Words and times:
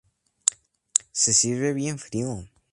Se 1.11 1.31
sirve 1.31 1.73
bien 1.75 1.99
frío. 1.99 2.43